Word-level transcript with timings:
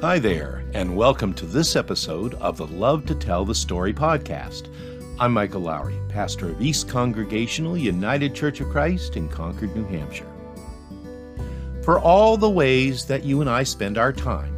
Hi 0.00 0.20
there, 0.20 0.62
and 0.74 0.96
welcome 0.96 1.34
to 1.34 1.44
this 1.44 1.74
episode 1.74 2.34
of 2.34 2.56
the 2.56 2.68
Love 2.68 3.04
to 3.06 3.16
Tell 3.16 3.44
the 3.44 3.52
Story 3.52 3.92
podcast. 3.92 4.68
I'm 5.18 5.32
Michael 5.32 5.62
Lowry, 5.62 5.98
pastor 6.08 6.50
of 6.50 6.62
East 6.62 6.88
Congregational 6.88 7.76
United 7.76 8.32
Church 8.32 8.60
of 8.60 8.68
Christ 8.68 9.16
in 9.16 9.28
Concord, 9.28 9.74
New 9.74 9.84
Hampshire. 9.88 10.30
For 11.82 11.98
all 11.98 12.36
the 12.36 12.48
ways 12.48 13.06
that 13.06 13.24
you 13.24 13.40
and 13.40 13.50
I 13.50 13.64
spend 13.64 13.98
our 13.98 14.12
time, 14.12 14.54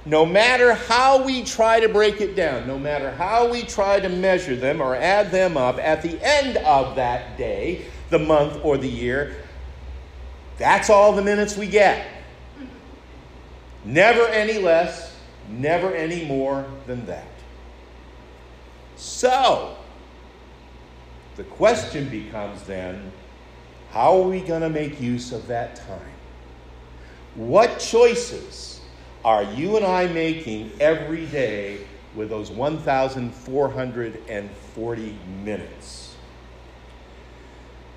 No 0.05 0.25
matter 0.25 0.73
how 0.73 1.23
we 1.23 1.43
try 1.43 1.79
to 1.79 1.87
break 1.87 2.19
it 2.19 2.35
down, 2.35 2.67
no 2.67 2.77
matter 2.77 3.09
how 3.11 3.49
we 3.49 3.61
try 3.61 4.01
to 4.01 4.09
measure 4.09 4.55
them 4.55 4.81
or 4.81 4.95
add 4.95 5.31
them 5.31 5.55
up, 5.55 5.77
at 5.79 6.01
the 6.01 6.19
end 6.21 6.57
of 6.57 6.97
that 6.97 7.37
day, 7.37 7.85
the 8.09 8.19
month, 8.19 8.59
or 8.65 8.77
the 8.77 8.89
year, 8.89 9.37
that's 10.57 10.89
all 10.89 11.13
the 11.13 11.21
minutes 11.21 11.55
we 11.55 11.67
get. 11.67 12.05
Never 13.85 14.27
any 14.27 14.59
less, 14.59 15.12
Never 15.49 15.93
any 15.93 16.25
more 16.25 16.65
than 16.87 17.05
that. 17.05 17.27
So, 18.95 19.75
the 21.35 21.43
question 21.43 22.09
becomes 22.09 22.63
then 22.63 23.11
how 23.91 24.21
are 24.21 24.27
we 24.27 24.41
going 24.41 24.61
to 24.61 24.69
make 24.69 24.99
use 24.99 25.31
of 25.31 25.45
that 25.47 25.75
time? 25.75 25.99
What 27.35 27.79
choices 27.79 28.81
are 29.23 29.43
you 29.43 29.77
and 29.77 29.85
I 29.85 30.07
making 30.07 30.71
every 30.79 31.27
day 31.27 31.85
with 32.15 32.29
those 32.29 32.49
1,440 32.51 35.17
minutes? 35.43 36.02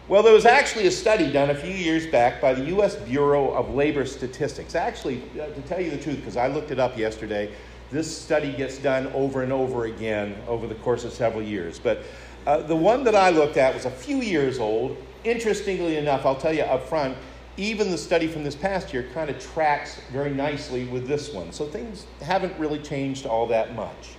Well, 0.08 0.22
there 0.22 0.32
was 0.32 0.46
actually 0.46 0.86
a 0.86 0.92
study 0.92 1.32
done 1.32 1.50
a 1.50 1.54
few 1.54 1.74
years 1.74 2.06
back 2.06 2.40
by 2.40 2.54
the 2.54 2.66
U.S. 2.66 2.94
Bureau 2.94 3.50
of 3.50 3.74
Labor 3.74 4.06
Statistics. 4.06 4.76
Actually, 4.76 5.20
uh, 5.34 5.46
to 5.46 5.60
tell 5.62 5.80
you 5.80 5.90
the 5.90 5.98
truth, 5.98 6.18
because 6.18 6.36
I 6.36 6.46
looked 6.46 6.70
it 6.70 6.78
up 6.78 6.96
yesterday, 6.96 7.52
this 7.90 8.16
study 8.16 8.52
gets 8.52 8.78
done 8.78 9.08
over 9.08 9.42
and 9.42 9.52
over 9.52 9.86
again 9.86 10.36
over 10.46 10.68
the 10.68 10.76
course 10.76 11.02
of 11.02 11.12
several 11.12 11.42
years. 11.42 11.80
But 11.80 12.04
uh, 12.46 12.58
the 12.58 12.76
one 12.76 13.02
that 13.02 13.16
I 13.16 13.30
looked 13.30 13.56
at 13.56 13.74
was 13.74 13.84
a 13.84 13.90
few 13.90 14.18
years 14.18 14.60
old. 14.60 14.96
Interestingly 15.24 15.96
enough, 15.96 16.24
I'll 16.24 16.36
tell 16.36 16.52
you 16.52 16.62
up 16.62 16.88
front, 16.88 17.16
even 17.56 17.90
the 17.90 17.98
study 17.98 18.28
from 18.28 18.44
this 18.44 18.54
past 18.54 18.92
year 18.92 19.08
kind 19.12 19.28
of 19.28 19.40
tracks 19.40 20.00
very 20.12 20.32
nicely 20.32 20.84
with 20.84 21.08
this 21.08 21.32
one. 21.32 21.50
So 21.50 21.66
things 21.66 22.06
haven't 22.22 22.56
really 22.60 22.78
changed 22.78 23.26
all 23.26 23.48
that 23.48 23.74
much. 23.74 24.10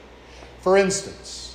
For 0.59 0.75
instance, 0.75 1.46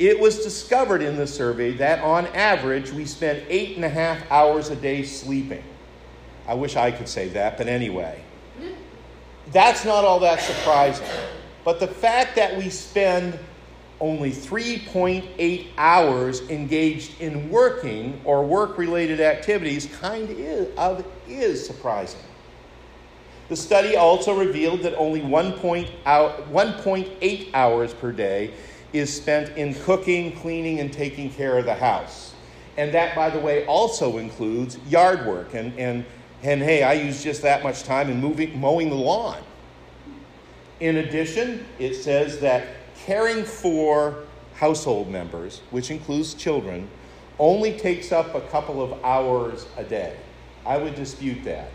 it 0.00 0.18
was 0.18 0.38
discovered 0.38 1.02
in 1.02 1.16
the 1.16 1.26
survey 1.26 1.74
that 1.74 2.02
on 2.02 2.26
average 2.28 2.90
we 2.90 3.04
spend 3.04 3.44
eight 3.48 3.76
and 3.76 3.84
a 3.84 3.88
half 3.88 4.18
hours 4.30 4.70
a 4.70 4.76
day 4.76 5.02
sleeping. 5.02 5.62
I 6.48 6.54
wish 6.54 6.74
I 6.74 6.90
could 6.90 7.06
say 7.06 7.28
that, 7.28 7.58
but 7.58 7.68
anyway. 7.68 8.24
That's 9.52 9.84
not 9.84 10.04
all 10.04 10.20
that 10.20 10.40
surprising. 10.40 11.06
But 11.64 11.80
the 11.80 11.86
fact 11.86 12.36
that 12.36 12.56
we 12.56 12.70
spend 12.70 13.38
only 14.00 14.30
3.8 14.30 15.66
hours 15.76 16.40
engaged 16.48 17.20
in 17.20 17.50
working 17.50 18.22
or 18.24 18.42
work 18.42 18.78
related 18.78 19.20
activities 19.20 19.84
kind 20.00 20.30
of 20.78 21.04
is 21.28 21.66
surprising. 21.66 22.20
The 23.50 23.56
study 23.56 23.96
also 23.96 24.38
revealed 24.38 24.80
that 24.82 24.96
only 24.96 25.20
1.8 25.20 27.50
hours 27.52 27.92
per 27.92 28.12
day 28.12 28.54
is 28.92 29.14
spent 29.14 29.56
in 29.56 29.74
cooking, 29.74 30.32
cleaning, 30.36 30.80
and 30.80 30.92
taking 30.92 31.30
care 31.30 31.58
of 31.58 31.64
the 31.64 31.74
house. 31.74 32.34
And 32.76 32.92
that, 32.94 33.14
by 33.14 33.30
the 33.30 33.38
way, 33.38 33.66
also 33.66 34.18
includes 34.18 34.78
yard 34.88 35.26
work. 35.26 35.54
And, 35.54 35.76
and, 35.78 36.04
and 36.42 36.62
hey, 36.62 36.82
I 36.82 36.94
use 36.94 37.22
just 37.22 37.42
that 37.42 37.62
much 37.62 37.82
time 37.82 38.10
in 38.10 38.20
moving, 38.20 38.58
mowing 38.58 38.88
the 38.88 38.96
lawn. 38.96 39.42
In 40.80 40.96
addition, 40.96 41.66
it 41.78 41.94
says 41.94 42.40
that 42.40 42.68
caring 42.96 43.44
for 43.44 44.24
household 44.54 45.08
members, 45.08 45.60
which 45.70 45.90
includes 45.90 46.34
children, 46.34 46.88
only 47.38 47.78
takes 47.78 48.12
up 48.12 48.34
a 48.34 48.40
couple 48.42 48.82
of 48.82 49.02
hours 49.04 49.66
a 49.76 49.84
day. 49.84 50.16
I 50.66 50.76
would 50.76 50.94
dispute 50.94 51.42
that. 51.44 51.70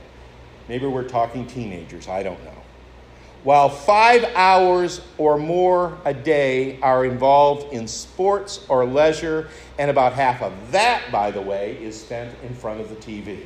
Maybe 0.68 0.88
we're 0.88 1.08
talking 1.08 1.46
teenagers, 1.46 2.08
I 2.08 2.24
don't 2.24 2.44
know. 2.44 2.64
While 3.46 3.70
five 3.70 4.24
hours 4.34 5.02
or 5.20 5.38
more 5.38 6.00
a 6.04 6.16
day 6.16 6.80
are 6.82 7.06
involved 7.06 7.72
in 7.72 7.88
sports 7.88 8.66
or 8.68 8.88
leisure, 8.88 9.50
and 9.78 9.92
about 9.92 10.14
half 10.14 10.42
of 10.42 10.72
that, 10.72 11.12
by 11.12 11.30
the 11.30 11.42
way, 11.42 11.78
is 11.80 12.02
spent 12.02 12.36
in 12.42 12.56
front 12.56 12.82
of 12.82 12.90
the 12.90 12.96
TV. 12.96 13.46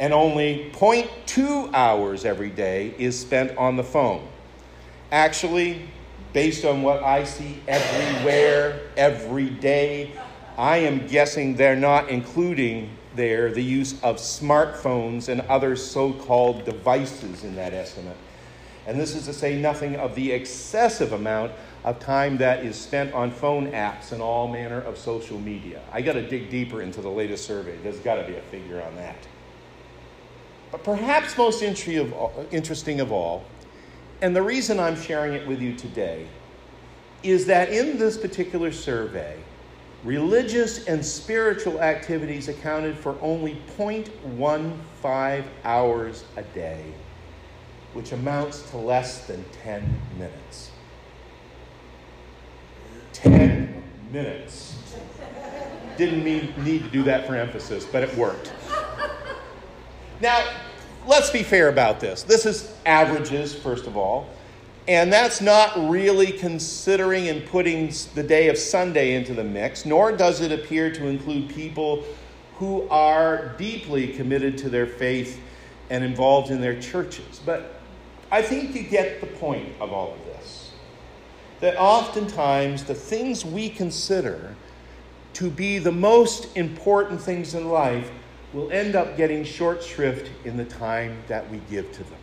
And 0.00 0.14
only 0.14 0.70
0.2 0.72 1.74
hours 1.74 2.24
every 2.24 2.48
day 2.48 2.94
is 2.96 3.20
spent 3.20 3.54
on 3.58 3.76
the 3.76 3.84
phone. 3.84 4.26
Actually, 5.12 5.86
based 6.32 6.64
on 6.64 6.80
what 6.80 7.02
I 7.02 7.24
see 7.24 7.60
everywhere, 7.68 8.80
every 8.96 9.50
day, 9.50 10.12
I 10.56 10.78
am 10.78 11.06
guessing 11.06 11.56
they're 11.56 11.76
not 11.76 12.08
including 12.08 12.96
there 13.16 13.50
the 13.50 13.62
use 13.62 14.00
of 14.02 14.16
smartphones 14.16 15.28
and 15.28 15.40
other 15.42 15.74
so 15.76 16.12
called 16.12 16.64
devices 16.64 17.44
in 17.44 17.56
that 17.56 17.72
estimate. 17.72 18.16
And 18.86 19.00
this 19.00 19.16
is 19.16 19.24
to 19.24 19.32
say 19.32 19.58
nothing 19.60 19.96
of 19.96 20.14
the 20.14 20.30
excessive 20.30 21.12
amount 21.12 21.52
of 21.84 21.98
time 21.98 22.36
that 22.38 22.64
is 22.64 22.76
spent 22.76 23.12
on 23.14 23.30
phone 23.30 23.72
apps 23.72 24.12
and 24.12 24.22
all 24.22 24.46
manner 24.46 24.80
of 24.80 24.96
social 24.96 25.40
media. 25.40 25.80
I 25.92 26.02
got 26.02 26.12
to 26.12 26.28
dig 26.28 26.50
deeper 26.50 26.82
into 26.82 27.00
the 27.00 27.08
latest 27.08 27.44
survey. 27.44 27.76
There's 27.82 27.98
got 27.98 28.16
to 28.16 28.24
be 28.24 28.36
a 28.36 28.42
figure 28.42 28.82
on 28.82 28.94
that. 28.96 29.16
But 30.70 30.84
perhaps 30.84 31.36
most 31.36 31.62
interesting 31.62 33.00
of 33.00 33.12
all, 33.12 33.44
and 34.20 34.34
the 34.34 34.42
reason 34.42 34.80
I'm 34.80 35.00
sharing 35.00 35.34
it 35.34 35.46
with 35.46 35.60
you 35.60 35.74
today, 35.74 36.26
is 37.22 37.46
that 37.46 37.70
in 37.70 37.98
this 37.98 38.16
particular 38.16 38.70
survey, 38.72 39.36
religious 40.06 40.86
and 40.86 41.04
spiritual 41.04 41.80
activities 41.82 42.48
accounted 42.48 42.96
for 42.96 43.18
only 43.20 43.60
0.15 43.76 45.44
hours 45.64 46.24
a 46.36 46.42
day, 46.42 46.84
which 47.92 48.12
amounts 48.12 48.70
to 48.70 48.76
less 48.76 49.26
than 49.26 49.44
10 49.64 50.00
minutes. 50.16 50.70
10 53.12 53.82
minutes. 54.12 54.76
Didn't 55.96 56.22
mean, 56.22 56.54
need 56.58 56.84
to 56.84 56.90
do 56.90 57.02
that 57.02 57.26
for 57.26 57.34
emphasis, 57.34 57.84
but 57.84 58.04
it 58.04 58.16
worked. 58.16 58.52
Now, 60.20 60.48
let's 61.06 61.30
be 61.30 61.42
fair 61.42 61.68
about 61.68 61.98
this. 61.98 62.22
This 62.22 62.46
is 62.46 62.72
averages, 62.86 63.54
first 63.54 63.86
of 63.86 63.96
all. 63.96 64.28
And 64.88 65.12
that's 65.12 65.40
not 65.40 65.90
really 65.90 66.30
considering 66.30 67.28
and 67.28 67.44
putting 67.46 67.92
the 68.14 68.22
day 68.22 68.48
of 68.48 68.56
Sunday 68.56 69.14
into 69.14 69.34
the 69.34 69.42
mix, 69.42 69.84
nor 69.84 70.12
does 70.12 70.40
it 70.40 70.52
appear 70.52 70.92
to 70.92 71.06
include 71.06 71.48
people 71.48 72.04
who 72.54 72.88
are 72.88 73.48
deeply 73.58 74.08
committed 74.08 74.56
to 74.58 74.70
their 74.70 74.86
faith 74.86 75.40
and 75.90 76.04
involved 76.04 76.50
in 76.50 76.60
their 76.60 76.80
churches. 76.80 77.40
But 77.44 77.80
I 78.30 78.42
think 78.42 78.74
you 78.74 78.82
get 78.82 79.20
the 79.20 79.26
point 79.26 79.68
of 79.80 79.92
all 79.92 80.12
of 80.12 80.24
this. 80.26 80.72
That 81.60 81.76
oftentimes 81.76 82.84
the 82.84 82.94
things 82.94 83.44
we 83.44 83.68
consider 83.68 84.54
to 85.34 85.50
be 85.50 85.78
the 85.78 85.92
most 85.92 86.56
important 86.56 87.20
things 87.20 87.54
in 87.54 87.68
life 87.68 88.10
will 88.52 88.70
end 88.70 88.94
up 88.94 89.16
getting 89.16 89.44
short 89.44 89.82
shrift 89.82 90.30
in 90.44 90.56
the 90.56 90.64
time 90.64 91.22
that 91.28 91.50
we 91.50 91.58
give 91.70 91.90
to 91.92 92.04
them. 92.04 92.18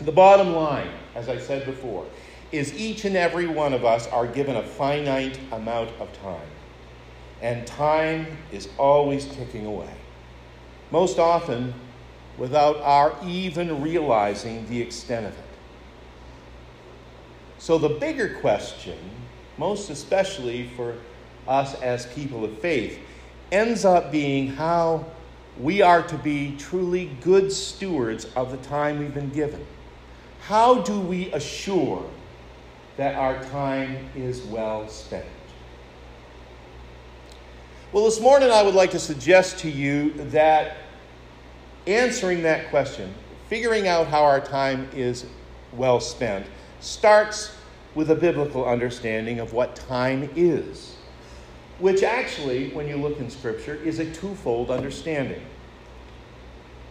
The 0.00 0.12
bottom 0.12 0.54
line, 0.54 0.90
as 1.14 1.28
I 1.28 1.38
said 1.38 1.66
before, 1.66 2.06
is 2.52 2.74
each 2.74 3.04
and 3.04 3.16
every 3.16 3.46
one 3.46 3.74
of 3.74 3.84
us 3.84 4.06
are 4.08 4.26
given 4.26 4.56
a 4.56 4.62
finite 4.62 5.38
amount 5.52 5.90
of 6.00 6.10
time. 6.22 6.48
And 7.42 7.66
time 7.66 8.26
is 8.50 8.68
always 8.78 9.26
ticking 9.26 9.66
away. 9.66 9.92
Most 10.90 11.18
often 11.18 11.74
without 12.38 12.78
our 12.78 13.14
even 13.22 13.82
realizing 13.82 14.66
the 14.68 14.80
extent 14.80 15.26
of 15.26 15.32
it. 15.32 15.44
So, 17.58 17.76
the 17.76 17.90
bigger 17.90 18.38
question, 18.40 18.98
most 19.58 19.90
especially 19.90 20.70
for 20.76 20.94
us 21.46 21.74
as 21.82 22.06
people 22.06 22.42
of 22.42 22.58
faith, 22.58 22.98
ends 23.52 23.84
up 23.84 24.10
being 24.10 24.46
how 24.48 25.04
we 25.58 25.82
are 25.82 26.02
to 26.02 26.16
be 26.16 26.56
truly 26.56 27.10
good 27.20 27.52
stewards 27.52 28.24
of 28.34 28.50
the 28.50 28.56
time 28.68 28.98
we've 28.98 29.12
been 29.12 29.28
given. 29.28 29.66
How 30.42 30.80
do 30.82 30.98
we 30.98 31.32
assure 31.32 32.04
that 32.96 33.14
our 33.14 33.42
time 33.44 34.10
is 34.16 34.42
well 34.42 34.88
spent? 34.88 35.26
Well, 37.92 38.04
this 38.04 38.20
morning 38.20 38.50
I 38.50 38.62
would 38.62 38.74
like 38.74 38.90
to 38.92 38.98
suggest 38.98 39.58
to 39.60 39.70
you 39.70 40.12
that 40.30 40.76
answering 41.86 42.42
that 42.42 42.70
question, 42.70 43.12
figuring 43.48 43.88
out 43.88 44.06
how 44.06 44.22
our 44.22 44.40
time 44.40 44.88
is 44.94 45.26
well 45.72 46.00
spent, 46.00 46.46
starts 46.80 47.54
with 47.94 48.10
a 48.10 48.14
biblical 48.14 48.64
understanding 48.64 49.40
of 49.40 49.52
what 49.52 49.76
time 49.76 50.30
is, 50.36 50.96
which 51.78 52.02
actually, 52.02 52.70
when 52.70 52.86
you 52.86 52.96
look 52.96 53.18
in 53.18 53.28
Scripture, 53.28 53.74
is 53.74 53.98
a 53.98 54.12
twofold 54.12 54.70
understanding. 54.70 55.42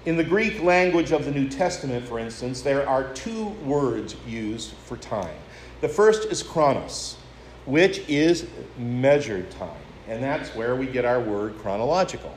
In 0.06 0.16
the 0.16 0.24
Greek 0.24 0.64
language 0.64 1.12
of 1.12 1.26
the 1.26 1.32
New 1.32 1.50
Testament, 1.50 2.08
for 2.08 2.20
instance, 2.20 2.62
there 2.62 2.88
are 2.88 3.12
two 3.14 3.48
words 3.66 4.16
used 4.26 4.72
for 4.72 4.96
time. 4.96 5.36
The 5.82 5.90
first 5.90 6.30
is 6.32 6.42
chronos, 6.42 7.18
which 7.66 8.00
is 8.08 8.48
measured 8.78 9.52
time, 9.52 9.82
and 10.08 10.24
that's 10.24 10.56
where 10.56 10.78
we 10.78 10.86
get 10.86 11.04
our 11.04 11.20
word 11.20 11.58
chronological. 11.60 12.34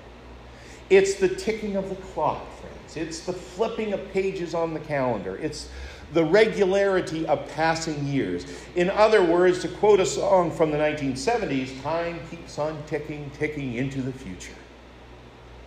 It's 0.90 1.14
the 1.14 1.28
ticking 1.28 1.76
of 1.76 1.88
the 1.88 1.94
clock, 1.94 2.44
friends. 2.58 2.96
It's 2.96 3.20
the 3.20 3.32
flipping 3.32 3.92
of 3.92 4.12
pages 4.12 4.54
on 4.54 4.74
the 4.74 4.80
calendar. 4.80 5.36
It's 5.36 5.68
the 6.12 6.24
regularity 6.24 7.26
of 7.26 7.48
passing 7.54 8.06
years. 8.06 8.44
In 8.74 8.90
other 8.90 9.24
words, 9.24 9.60
to 9.60 9.68
quote 9.68 10.00
a 10.00 10.06
song 10.06 10.50
from 10.50 10.72
the 10.72 10.78
1970s, 10.78 11.80
time 11.82 12.18
keeps 12.28 12.58
on 12.58 12.82
ticking, 12.86 13.30
ticking 13.38 13.74
into 13.74 14.02
the 14.02 14.12
future. 14.12 14.52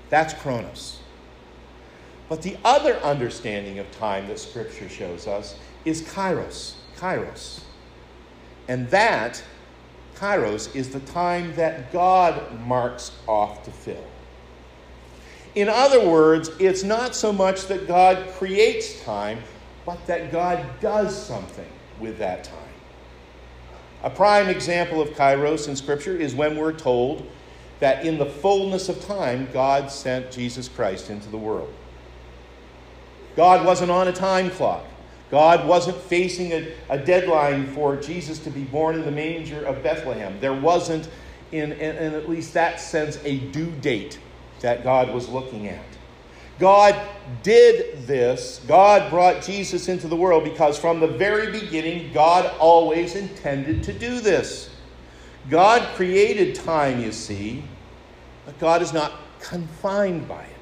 That's 0.10 0.34
chronos. 0.34 1.00
But 2.28 2.42
the 2.42 2.58
other 2.66 2.96
understanding 2.98 3.80
of 3.80 3.90
time 3.92 4.28
that 4.28 4.40
Scripture 4.40 4.90
shows 4.90 5.28
us 5.28 5.56
is 5.84 6.02
kairos. 6.02 6.74
Kairos. 6.98 7.62
And 8.68 8.90
that, 8.90 9.44
kairos, 10.16 10.76
is 10.76 10.90
the 10.90 11.02
time 11.02 11.54
that 11.56 11.94
God 11.94 12.60
marks 12.62 13.12
off 13.28 13.64
to 13.66 13.72
fill. 13.72 14.04
In 15.54 15.70
other 15.70 16.06
words, 16.08 16.50
it's 16.60 16.84
not 16.84 17.16
so 17.16 17.32
much 17.32 17.68
that 17.68 17.88
God 17.88 18.28
creates 18.34 19.02
time, 19.04 19.40
but 19.86 20.06
that 20.08 20.32
God 20.32 20.66
does 20.82 21.16
something 21.16 21.70
with 22.00 22.18
that 22.18 22.44
time. 22.44 22.58
A 24.04 24.10
prime 24.10 24.50
example 24.50 25.02
of 25.02 25.10
kairos 25.10 25.68
in 25.68 25.76
Scripture 25.76 26.16
is 26.16 26.36
when 26.36 26.58
we're 26.58 26.74
told 26.74 27.26
that 27.80 28.06
in 28.06 28.18
the 28.18 28.26
fullness 28.26 28.90
of 28.90 29.04
time, 29.06 29.48
God 29.54 29.92
sent 29.92 30.32
Jesus 30.32 30.68
Christ 30.68 31.10
into 31.10 31.30
the 31.30 31.38
world. 31.38 31.74
God 33.36 33.66
wasn't 33.66 33.92
on 33.92 34.08
a 34.08 34.14
time 34.14 34.50
clock. 34.50 34.86
God 35.32 35.68
wasn't 35.68 35.98
facing 35.98 36.54
a, 36.54 36.72
a, 36.90 36.98
deadline 36.98 37.68
for 37.74 37.98
Jesus 37.98 38.40
to 38.40 38.50
be 38.50 38.64
born 38.64 38.96
in 38.96 39.04
the 39.04 39.12
manger 39.12 39.66
of 39.66 39.82
Bethlehem. 39.82 40.38
There 40.40 40.54
wasn't, 40.54 41.10
in, 41.52 41.72
in, 41.74 41.96
in 41.98 42.14
at 42.14 42.30
least 42.30 42.54
that 42.54 42.80
sense, 42.80 43.20
a 43.24 43.40
due 43.40 43.72
date 43.82 44.20
that 44.62 44.84
God 44.84 45.14
was 45.14 45.28
looking 45.28 45.68
at. 45.68 45.84
God 46.60 46.96
did 47.44 48.08
this. 48.08 48.62
God 48.68 49.10
brought 49.10 49.42
Jesus 49.42 49.90
into 49.90 50.08
the 50.08 50.16
world 50.16 50.44
because 50.44 50.78
from 50.78 51.00
the 51.00 51.08
very 51.08 51.52
beginning, 51.52 52.14
God 52.14 52.54
always 52.60 53.16
intended 53.16 53.84
to 53.84 53.94
do 53.94 54.22
this. 54.22 54.70
God 55.50 55.96
created 55.96 56.56
time, 56.56 57.02
you 57.02 57.12
see, 57.12 57.64
but 58.46 58.58
God 58.58 58.82
is 58.82 58.94
not 58.94 59.14
confined 59.42 60.28
by 60.28 60.44
it. 60.44 60.55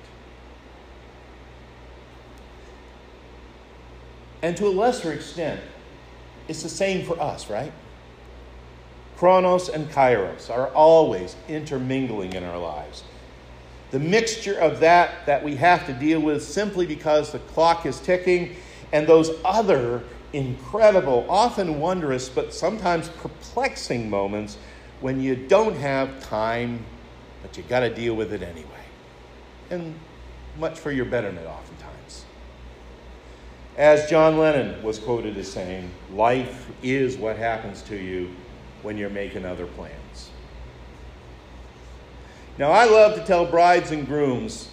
And 4.44 4.56
to 4.58 4.68
a 4.68 4.70
lesser 4.70 5.14
extent, 5.14 5.62
it's 6.50 6.62
the 6.62 6.70
same 6.70 7.06
for 7.06 7.20
us, 7.20 7.50
right? 7.50 7.72
Chronos 9.18 9.70
and 9.70 9.90
kairos 9.90 10.50
are 10.50 10.68
always 10.68 11.38
intermingling 11.48 12.34
in 12.34 12.44
our 12.44 12.58
lives. 12.58 13.04
The 13.92 14.00
mixture 14.00 14.60
of 14.60 14.82
that 14.82 15.26
that 15.28 15.44
we 15.44 15.56
have 15.56 15.86
to 15.86 15.94
deal 15.94 16.20
with 16.20 16.44
simply 16.44 16.86
because 16.86 17.32
the 17.32 17.40
clock 17.40 17.86
is 17.86 18.02
ticking 18.02 18.58
and 18.92 19.08
those 19.08 19.32
other 19.46 20.04
incredible, 20.34 21.26
often 21.30 21.80
wondrous, 21.80 22.28
but 22.28 22.54
sometimes 22.54 23.08
perplexing 23.10 24.10
moments 24.10 24.58
when 25.00 25.22
you 25.22 25.36
don't 25.36 25.76
have 25.78 26.22
time, 26.22 26.84
but 27.42 27.56
you 27.56 27.64
got 27.64 27.82
to 27.82 27.94
deal 27.94 28.16
with 28.16 28.34
it 28.34 28.42
anyway. 28.42 28.68
And 29.70 29.96
much 30.60 30.80
for 30.80 30.92
your 30.92 31.06
betterment 31.06 31.48
oftentimes. 31.48 31.93
As 33.77 34.08
John 34.08 34.38
Lennon 34.38 34.84
was 34.84 35.00
quoted 35.00 35.36
as 35.38 35.51
saying, 35.51 35.89
life 36.12 36.70
is 36.84 37.18
what 37.18 37.38
happens 37.38 37.82
to 37.84 37.96
you 37.96 38.30
when 38.84 38.98
you're 38.98 39.10
making 39.10 39.46
other 39.46 39.65
plans. 39.65 40.30
Now, 42.60 42.72
I 42.72 42.86
love 42.86 43.15
to 43.15 43.25
tell 43.25 43.48
brides 43.48 43.89
and 43.89 44.06
grooms 44.06 44.70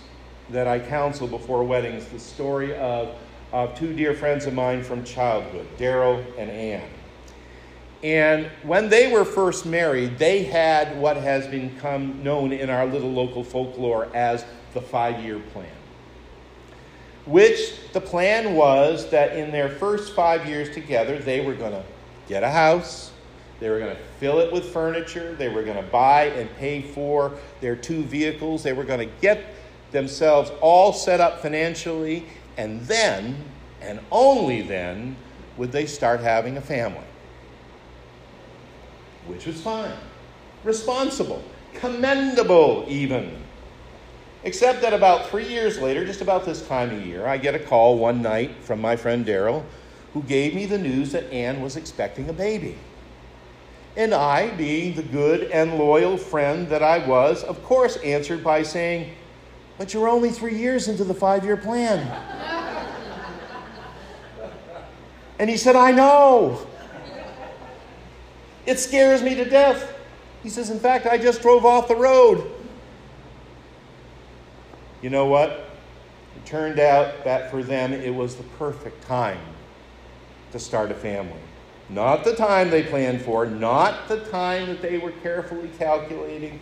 that 0.51 0.67
I 0.67 0.81
counsel 0.81 1.27
before 1.27 1.65
weddings 1.65 2.05
the 2.07 2.19
story 2.19 2.77
of, 2.77 3.15
of 3.53 3.75
two 3.79 3.95
dear 3.95 4.13
friends 4.13 4.45
of 4.45 4.53
mine 4.53 4.83
from 4.83 5.03
childhood, 5.03 5.67
Daryl 5.79 6.23
and 6.37 6.51
Ann. 6.51 6.91
And 8.03 8.51
when 8.65 8.91
they 8.91 9.11
were 9.11 9.25
first 9.25 9.65
married, 9.65 10.19
they 10.19 10.43
had 10.43 10.99
what 10.99 11.17
has 11.17 11.47
become 11.47 12.23
known 12.23 12.53
in 12.53 12.69
our 12.69 12.85
little 12.85 13.13
local 13.13 13.45
folklore 13.45 14.09
as 14.15 14.45
the 14.75 14.83
five 14.83 15.23
year 15.25 15.39
plan. 15.39 15.69
Which 17.31 17.93
the 17.93 18.01
plan 18.01 18.57
was 18.57 19.09
that 19.11 19.37
in 19.37 19.53
their 19.53 19.69
first 19.69 20.15
five 20.15 20.49
years 20.49 20.75
together, 20.75 21.17
they 21.17 21.41
were 21.47 21.55
going 21.55 21.71
to 21.71 21.85
get 22.27 22.43
a 22.43 22.51
house, 22.51 23.13
they 23.61 23.71
were 23.71 23.79
going 23.79 23.95
to 23.95 24.03
fill 24.19 24.41
it 24.41 24.53
with 24.53 24.65
furniture, 24.65 25.37
they 25.37 25.49
were 25.49 25.63
going 25.63 25.77
to 25.77 25.91
buy 25.93 26.25
and 26.25 26.53
pay 26.57 26.83
for 26.83 27.39
their 27.61 27.77
two 27.77 28.03
vehicles, 28.03 28.65
they 28.65 28.73
were 28.73 28.83
going 28.83 28.99
to 28.99 29.15
get 29.21 29.55
themselves 29.93 30.51
all 30.61 30.93
set 30.93 31.21
up 31.21 31.41
financially, 31.41 32.27
and 32.57 32.81
then, 32.83 33.37
and 33.81 34.01
only 34.11 34.63
then, 34.63 35.15
would 35.57 35.71
they 35.71 35.87
start 35.87 36.19
having 36.19 36.57
a 36.57 36.61
family. 36.61 36.99
Which 39.29 39.47
was 39.47 39.61
fine, 39.61 39.97
responsible, 40.65 41.45
commendable, 41.75 42.87
even. 42.89 43.37
Except 44.43 44.81
that 44.81 44.95
about 44.95 45.29
three 45.29 45.47
years 45.47 45.79
later, 45.79 46.05
just 46.05 46.23
about 46.23 46.47
this 46.47 46.67
time 46.67 46.91
of 46.91 47.05
year, 47.05 47.27
I 47.27 47.37
get 47.37 47.55
a 47.55 47.59
call 47.59 47.99
one 47.99 48.23
night 48.23 48.55
from 48.63 48.81
my 48.81 48.97
friend 48.97 49.27
Daryl, 49.27 49.65
who 50.15 50.23
gave 50.23 50.55
me 50.55 50.65
the 50.65 50.79
news 50.79 51.13
that 51.13 51.31
Ann 51.31 51.61
was 51.61 51.77
expecting 51.77 52.29
a 52.31 52.33
baby. 52.33 52.79
And 53.97 54.15
I, 54.15 54.51
being 54.57 54.95
the 54.95 55.03
good 55.03 55.51
and 55.51 55.77
loyal 55.77 56.17
friend 56.17 56.69
that 56.69 56.83
I 56.83 57.07
was, 57.07 57.45
of 57.45 57.63
course 57.65 57.97
answered 57.99 58.43
by 58.43 58.63
saying, 58.63 59.15
But 59.77 59.93
you're 59.93 60.09
only 60.09 60.31
three 60.31 60.57
years 60.57 60.89
into 60.89 61.05
the 61.05 61.15
five 61.15 61.45
year 61.45 61.57
plan. 61.59 61.99
and 65.39 65.51
he 65.51 65.59
said, 65.59 65.77
I 65.77 65.91
know. 65.91 66.67
It 68.65 68.79
scares 68.79 69.23
me 69.23 69.35
to 69.35 69.45
death. 69.45 69.93
He 70.43 70.49
says, 70.49 70.71
In 70.71 70.81
fact, 70.81 71.07
I 71.07 71.19
just 71.19 71.43
drove 71.43 71.67
off 71.67 71.89
the 71.89 71.97
road. 71.97 72.51
You 75.03 75.11
know 75.11 75.27
what? 75.27 75.51
It 76.37 76.47
turned 76.47 76.79
out 76.79 77.25
that 77.25 77.51
for 77.51 77.63
them 77.63 77.93
it 77.93 78.15
was 78.15 78.37
the 78.37 78.43
perfect 78.43 79.03
time 79.07 79.41
to 80.53 80.59
start 80.59 80.91
a 80.91 80.95
family. 80.95 81.41
Not 81.89 82.25
the 82.25 82.37
time 82.37 82.71
they 82.71 82.83
planned 82.83 83.23
for, 83.23 83.47
not 83.47 84.09
the 84.09 84.21
time 84.27 84.69
that 84.69 84.81
they 84.81 84.99
were 84.99 85.11
carefully 85.11 85.71
calculating, 85.79 86.61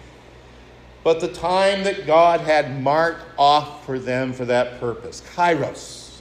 but 1.05 1.21
the 1.21 1.29
time 1.29 1.85
that 1.85 2.07
God 2.07 2.41
had 2.41 2.83
marked 2.83 3.25
off 3.37 3.85
for 3.85 3.99
them 3.99 4.33
for 4.33 4.45
that 4.47 4.81
purpose. 4.81 5.23
Kairos. 5.35 6.21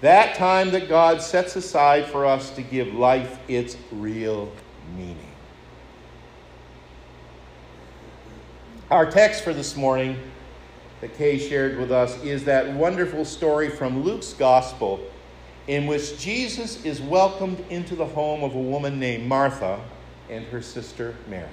That 0.00 0.36
time 0.36 0.70
that 0.70 0.88
God 0.88 1.20
sets 1.20 1.56
aside 1.56 2.06
for 2.06 2.24
us 2.24 2.50
to 2.50 2.62
give 2.62 2.94
life 2.94 3.38
its 3.48 3.76
real 3.92 4.50
meaning. 4.96 5.16
Our 8.90 9.10
text 9.10 9.44
for 9.44 9.52
this 9.52 9.76
morning 9.76 10.18
that 11.00 11.16
Kay 11.16 11.38
shared 11.38 11.78
with 11.78 11.90
us 11.90 12.22
is 12.22 12.44
that 12.44 12.74
wonderful 12.74 13.24
story 13.24 13.70
from 13.70 14.02
Luke's 14.02 14.32
Gospel 14.32 15.00
in 15.66 15.86
which 15.86 16.18
Jesus 16.18 16.84
is 16.84 17.00
welcomed 17.00 17.64
into 17.70 17.94
the 17.94 18.06
home 18.06 18.42
of 18.42 18.54
a 18.54 18.60
woman 18.60 18.98
named 18.98 19.26
Martha 19.26 19.80
and 20.28 20.44
her 20.46 20.62
sister 20.62 21.14
Mary. 21.28 21.48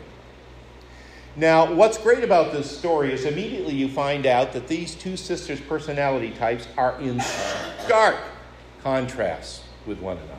Now, 1.36 1.72
what's 1.72 2.00
great 2.00 2.24
about 2.24 2.52
this 2.52 2.76
story 2.76 3.14
is 3.14 3.26
immediately 3.26 3.76
you 3.76 3.90
find 3.90 4.26
out 4.26 4.54
that 4.54 4.68
these 4.68 4.96
two 4.96 5.16
sisters' 5.16 5.62
personality 5.62 6.32
types 6.32 6.68
are 6.78 7.00
in 7.00 7.22
stark 7.86 8.18
contrast 8.82 9.62
with 9.86 10.00
one 10.00 10.18
another. 10.18 10.34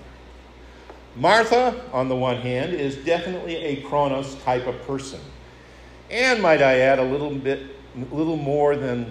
Martha, 1.15 1.85
on 1.93 2.09
the 2.09 2.17
one 2.17 2.37
hand, 2.39 2.73
is 2.73 2.97
definitely 2.97 3.57
a 3.57 3.83
Chronos 3.83 4.35
type 4.43 4.67
of 4.67 4.81
person. 4.87 5.21
And 6.11 6.43
might 6.43 6.63
I 6.63 6.79
add, 6.81 6.99
a 6.99 7.05
little 7.05 7.35
bit, 7.35 7.78
little 7.95 8.37
more 8.37 8.77
than, 8.77 9.11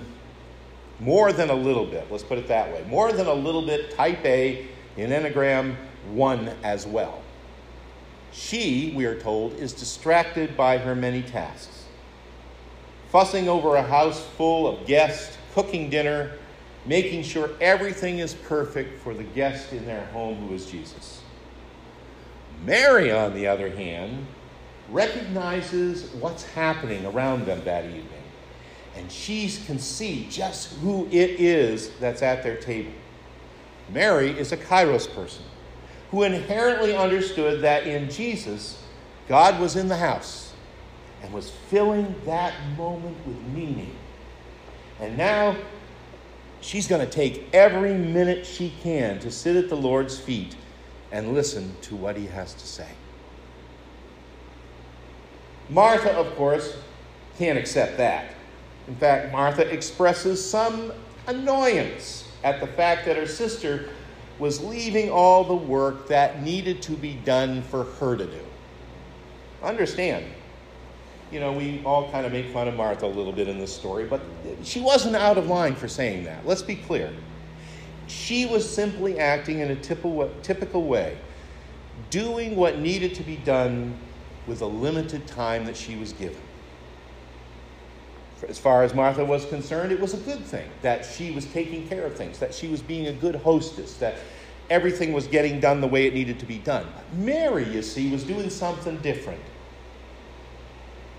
more 0.99 1.31
than 1.31 1.49
a 1.49 1.55
little 1.55 1.85
bit, 1.85 2.07
let's 2.11 2.23
put 2.23 2.37
it 2.37 2.47
that 2.47 2.71
way, 2.71 2.83
more 2.89 3.11
than 3.11 3.27
a 3.27 3.33
little 3.33 3.65
bit 3.65 3.95
type 3.95 4.23
A 4.25 4.67
in 4.95 5.11
Enneagram 5.11 5.75
1 6.11 6.49
as 6.63 6.85
well. 6.85 7.21
She, 8.31 8.93
we 8.95 9.05
are 9.05 9.19
told, 9.19 9.53
is 9.53 9.73
distracted 9.73 10.55
by 10.55 10.77
her 10.77 10.95
many 10.95 11.21
tasks. 11.21 11.85
Fussing 13.09 13.47
over 13.47 13.75
a 13.75 13.83
house 13.83 14.25
full 14.37 14.67
of 14.67 14.85
guests, 14.85 15.37
cooking 15.53 15.89
dinner, 15.89 16.33
making 16.85 17.23
sure 17.23 17.49
everything 17.59 18.19
is 18.19 18.33
perfect 18.33 19.01
for 19.01 19.13
the 19.13 19.23
guest 19.23 19.73
in 19.73 19.85
their 19.85 20.05
home 20.07 20.47
who 20.47 20.53
is 20.53 20.69
Jesus. 20.69 21.21
Mary, 22.65 23.11
on 23.11 23.33
the 23.33 23.47
other 23.47 23.69
hand, 23.69 24.25
recognizes 24.89 26.11
what's 26.15 26.43
happening 26.43 27.05
around 27.05 27.45
them 27.45 27.63
that 27.65 27.85
evening. 27.85 28.16
And 28.97 29.11
she 29.11 29.49
can 29.65 29.77
see 29.77 30.27
just 30.29 30.73
who 30.79 31.05
it 31.11 31.39
is 31.39 31.91
that's 31.99 32.23
at 32.23 32.41
their 32.41 32.57
table. 32.57 32.91
Mary 33.93 34.31
is 34.31 34.51
a 34.51 34.57
Kairos 34.57 35.13
person 35.13 35.43
who 36.09 36.23
inherently 36.23 36.95
understood 36.95 37.61
that 37.61 37.85
in 37.85 38.09
Jesus, 38.09 38.81
God 39.27 39.59
was 39.61 39.75
in 39.75 39.87
the 39.87 39.97
house 39.97 40.53
and 41.21 41.31
was 41.31 41.51
filling 41.69 42.15
that 42.25 42.53
moment 42.75 43.15
with 43.27 43.39
meaning. 43.53 43.95
And 44.99 45.15
now 45.15 45.55
she's 46.61 46.87
going 46.87 47.05
to 47.05 47.11
take 47.11 47.47
every 47.53 47.93
minute 47.93 48.45
she 48.47 48.73
can 48.81 49.19
to 49.19 49.29
sit 49.29 49.55
at 49.55 49.69
the 49.69 49.77
Lord's 49.77 50.17
feet 50.19 50.55
and 51.11 51.33
listen 51.33 51.75
to 51.83 51.95
what 51.95 52.17
he 52.17 52.25
has 52.25 52.53
to 52.55 52.65
say. 52.65 52.89
Martha, 55.69 56.11
of 56.13 56.33
course, 56.35 56.77
can't 57.37 57.59
accept 57.59 57.97
that. 57.97 58.33
In 58.87 58.95
fact, 58.95 59.31
Martha 59.31 59.71
expresses 59.71 60.43
some 60.43 60.93
annoyance 61.27 62.31
at 62.43 62.59
the 62.59 62.67
fact 62.67 63.05
that 63.05 63.17
her 63.17 63.27
sister 63.27 63.89
was 64.39 64.63
leaving 64.63 65.09
all 65.09 65.43
the 65.43 65.55
work 65.55 66.07
that 66.07 66.41
needed 66.41 66.81
to 66.83 66.93
be 66.93 67.15
done 67.25 67.61
for 67.63 67.83
her 67.83 68.15
to 68.15 68.25
do. 68.25 68.39
Understand, 69.63 70.25
you 71.31 71.39
know, 71.39 71.51
we 71.51 71.81
all 71.83 72.09
kind 72.11 72.25
of 72.25 72.31
make 72.31 72.47
fun 72.53 72.67
of 72.67 72.75
Martha 72.75 73.05
a 73.05 73.07
little 73.07 73.33
bit 73.33 73.47
in 73.47 73.59
this 73.59 73.75
story, 73.75 74.05
but 74.05 74.21
she 74.63 74.79
wasn't 74.79 75.15
out 75.15 75.37
of 75.37 75.47
line 75.47 75.75
for 75.75 75.87
saying 75.87 76.23
that. 76.25 76.45
Let's 76.45 76.61
be 76.61 76.75
clear. 76.75 77.11
She 78.07 78.45
was 78.45 78.69
simply 78.69 79.19
acting 79.19 79.59
in 79.59 79.71
a 79.71 79.75
typical 79.75 80.83
way, 80.83 81.17
doing 82.09 82.55
what 82.55 82.79
needed 82.79 83.15
to 83.15 83.23
be 83.23 83.35
done 83.37 83.97
with 84.45 84.59
the 84.59 84.69
limited 84.69 85.27
time 85.27 85.65
that 85.65 85.75
she 85.75 85.97
was 85.97 86.13
given. 86.13 86.39
As 88.47 88.59
far 88.59 88.83
as 88.83 88.93
Martha 88.93 89.25
was 89.25 89.45
concerned, 89.45 89.91
it 89.91 89.99
was 89.99 90.13
a 90.13 90.17
good 90.17 90.43
thing 90.43 90.69
that 90.81 91.05
she 91.05 91.31
was 91.31 91.45
taking 91.45 91.87
care 91.87 92.05
of 92.05 92.15
things, 92.15 92.37
that 92.39 92.53
she 92.53 92.67
was 92.67 92.81
being 92.81 93.07
a 93.07 93.13
good 93.13 93.35
hostess, 93.35 93.97
that 93.97 94.17
everything 94.69 95.13
was 95.13 95.27
getting 95.27 95.59
done 95.59 95.81
the 95.81 95.87
way 95.87 96.05
it 96.05 96.13
needed 96.13 96.39
to 96.39 96.45
be 96.45 96.59
done. 96.59 96.85
But 96.93 97.13
Mary, 97.17 97.67
you 97.67 97.81
see, 97.81 98.11
was 98.11 98.23
doing 98.23 98.49
something 98.49 98.97
different. 98.97 99.41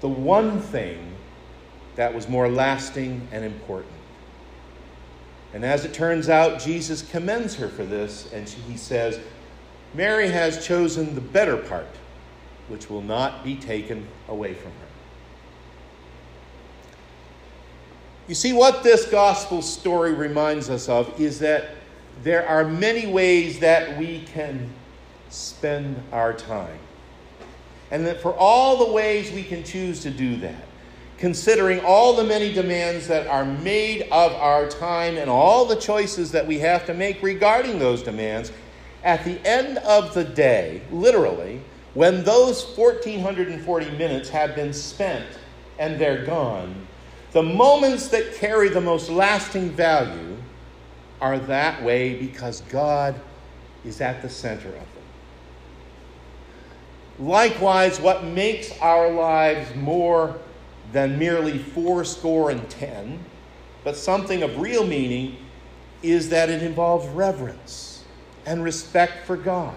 The 0.01 0.09
one 0.09 0.61
thing 0.61 1.15
that 1.97 2.15
was 2.15 2.29
more 2.29 2.49
lasting 2.49 3.27
and 3.33 3.45
important. 3.45 3.93
And 5.53 5.65
as 5.65 5.85
it 5.85 5.93
turns 5.93 6.29
out, 6.29 6.61
Jesus 6.61 7.03
commends 7.03 7.57
her 7.57 7.69
for 7.69 7.85
this, 7.85 8.33
and 8.33 8.49
he 8.49 8.77
says, 8.77 9.19
Mary 9.95 10.29
has 10.29 10.65
chosen 10.65 11.15
the 11.15 11.21
better 11.21 11.57
part, 11.57 11.89
which 12.69 12.91
will 12.91 13.03
not 13.03 13.43
be 13.43 13.57
taken 13.57 14.07
away 14.29 14.55
from 14.55 14.71
her. 14.73 14.88
You 18.29 18.35
see, 18.35 18.53
what 18.53 18.83
this 18.83 19.07
gospel 19.07 19.63
story 19.63 20.13
reminds 20.13 20.69
us 20.69 20.91
of 20.91 21.19
is 21.19 21.39
that 21.39 21.71
there 22.23 22.47
are 22.47 22.63
many 22.63 23.07
ways 23.07 23.59
that 23.61 23.99
we 23.99 24.21
can 24.33 24.71
spend 25.31 26.03
our 26.13 26.35
time. 26.35 26.79
And 27.91 28.07
that 28.07 28.21
for 28.21 28.35
all 28.35 28.85
the 28.85 28.93
ways 28.93 29.33
we 29.33 29.43
can 29.43 29.65
choose 29.65 30.03
to 30.03 30.11
do 30.11 30.37
that, 30.37 30.67
considering 31.17 31.81
all 31.81 32.15
the 32.17 32.25
many 32.25 32.53
demands 32.53 33.09
that 33.09 33.27
are 33.29 33.47
made 33.47 34.03
of 34.13 34.33
our 34.33 34.69
time 34.69 35.17
and 35.17 35.31
all 35.31 35.65
the 35.65 35.77
choices 35.77 36.31
that 36.33 36.47
we 36.47 36.59
have 36.59 36.85
to 36.85 36.93
make 36.93 37.23
regarding 37.23 37.79
those 37.79 38.03
demands, 38.03 38.53
at 39.05 39.25
the 39.25 39.41
end 39.47 39.79
of 39.79 40.13
the 40.13 40.25
day, 40.25 40.83
literally, 40.93 41.63
when 41.95 42.25
those 42.25 42.77
1440 42.77 43.91
minutes 43.93 44.29
have 44.29 44.55
been 44.55 44.75
spent 44.75 45.25
and 45.79 45.99
they're 45.99 46.27
gone, 46.27 46.88
the 47.33 47.43
moments 47.43 48.09
that 48.09 48.35
carry 48.35 48.69
the 48.69 48.81
most 48.81 49.11
lasting 49.11 49.71
value 49.71 50.37
are 51.21 51.39
that 51.39 51.83
way 51.83 52.15
because 52.19 52.63
God 52.63 53.15
is 53.85 54.01
at 54.01 54.23
the 54.23 54.29
center 54.29 54.69
of 54.69 54.75
them. 54.75 54.85
Likewise, 57.19 58.01
what 58.01 58.25
makes 58.25 58.71
our 58.81 59.11
lives 59.11 59.75
more 59.75 60.39
than 60.93 61.19
merely 61.19 61.59
four 61.59 62.05
score 62.05 62.51
and 62.51 62.69
ten, 62.71 63.19
but 63.85 63.97
something 63.97 64.43
of 64.43 64.59
real 64.59 64.87
meaning, 64.87 65.37
is 66.03 66.29
that 66.31 66.49
it 66.49 66.63
involves 66.63 67.07
reverence 67.09 68.05
and 68.47 68.63
respect 68.63 69.27
for 69.27 69.37
God. 69.37 69.77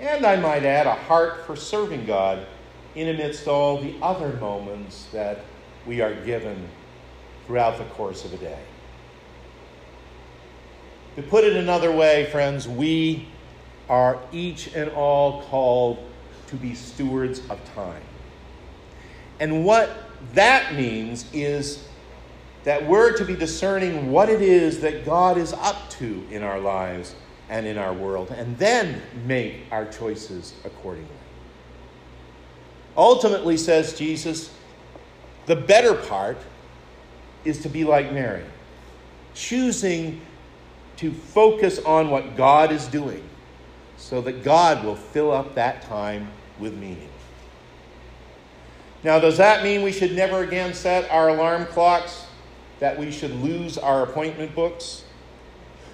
And 0.00 0.24
I 0.24 0.36
might 0.36 0.64
add, 0.64 0.86
a 0.86 0.94
heart 0.94 1.44
for 1.46 1.54
serving 1.54 2.06
God 2.06 2.46
in 2.94 3.08
amidst 3.08 3.46
all 3.46 3.80
the 3.80 3.94
other 4.00 4.32
moments 4.38 5.06
that 5.12 5.44
we 5.90 6.00
are 6.00 6.14
given 6.24 6.68
throughout 7.48 7.76
the 7.76 7.84
course 7.96 8.24
of 8.24 8.32
a 8.32 8.36
day. 8.36 8.60
To 11.16 11.22
put 11.22 11.42
it 11.42 11.56
another 11.56 11.90
way, 11.90 12.26
friends, 12.26 12.68
we 12.68 13.26
are 13.88 14.16
each 14.30 14.72
and 14.72 14.88
all 14.92 15.42
called 15.46 15.98
to 16.46 16.54
be 16.54 16.76
stewards 16.76 17.40
of 17.50 17.58
time. 17.74 18.02
And 19.40 19.64
what 19.64 19.90
that 20.34 20.76
means 20.76 21.26
is 21.32 21.88
that 22.62 22.86
we're 22.86 23.16
to 23.16 23.24
be 23.24 23.34
discerning 23.34 24.12
what 24.12 24.28
it 24.28 24.42
is 24.42 24.80
that 24.82 25.04
God 25.04 25.36
is 25.38 25.52
up 25.54 25.90
to 25.98 26.24
in 26.30 26.44
our 26.44 26.60
lives 26.60 27.16
and 27.48 27.66
in 27.66 27.76
our 27.76 27.92
world, 27.92 28.30
and 28.30 28.56
then 28.58 29.02
make 29.26 29.62
our 29.72 29.86
choices 29.86 30.54
accordingly. 30.64 31.10
Ultimately, 32.96 33.56
says 33.56 33.98
Jesus, 33.98 34.54
the 35.50 35.56
better 35.56 35.94
part 35.94 36.38
is 37.44 37.62
to 37.62 37.68
be 37.68 37.82
like 37.82 38.12
Mary, 38.12 38.44
choosing 39.34 40.20
to 40.98 41.10
focus 41.10 41.80
on 41.80 42.08
what 42.08 42.36
God 42.36 42.70
is 42.70 42.86
doing 42.86 43.28
so 43.96 44.20
that 44.20 44.44
God 44.44 44.84
will 44.84 44.94
fill 44.94 45.32
up 45.32 45.56
that 45.56 45.82
time 45.82 46.28
with 46.60 46.74
meaning. 46.74 47.08
Now, 49.02 49.18
does 49.18 49.38
that 49.38 49.64
mean 49.64 49.82
we 49.82 49.90
should 49.90 50.14
never 50.14 50.44
again 50.44 50.72
set 50.72 51.10
our 51.10 51.30
alarm 51.30 51.66
clocks? 51.66 52.26
That 52.78 52.96
we 52.96 53.10
should 53.10 53.34
lose 53.42 53.76
our 53.76 54.04
appointment 54.04 54.54
books? 54.54 55.02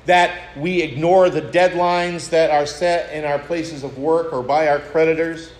That 0.04 0.54
we 0.58 0.82
ignore 0.82 1.30
the 1.30 1.40
deadlines 1.40 2.28
that 2.28 2.50
are 2.50 2.66
set 2.66 3.10
in 3.10 3.24
our 3.24 3.38
places 3.38 3.84
of 3.84 3.96
work 3.96 4.34
or 4.34 4.42
by 4.42 4.68
our 4.68 4.80
creditors? 4.80 5.50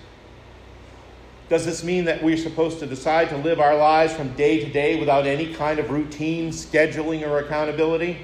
Does 1.49 1.65
this 1.65 1.85
mean 1.85 2.05
that 2.07 2.23
we're 2.23 2.37
supposed 2.37 2.81
to 2.81 2.87
decide 2.87 3.29
to 3.29 3.37
live 3.37 3.61
our 3.61 3.77
lives 3.77 4.13
from 4.13 4.35
day 4.35 4.65
to 4.65 4.71
day 4.71 4.99
without 4.99 5.27
any 5.27 5.55
kind 5.55 5.79
of 5.79 5.91
routine, 5.91 6.51
scheduling, 6.51 7.27
or 7.27 7.39
accountability? 7.39 8.19